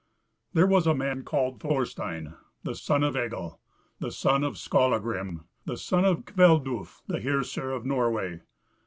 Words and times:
There 0.53 0.65
was 0.65 0.87
a 0.87 0.95
man 0.95 1.21
called 1.23 1.59
Thorstein, 1.59 2.33
the 2.63 2.73
son 2.73 3.03
of 3.03 3.15
Egil, 3.15 3.59
the 3.99 4.09
son 4.09 4.43
of 4.43 4.57
Skallagrim, 4.57 5.43
the 5.65 5.77
son 5.77 6.05
of 6.05 6.25
Kveldulf 6.25 7.03
the 7.05 7.19
Hersir 7.21 7.69
of 7.71 7.85
Norway. 7.85 8.41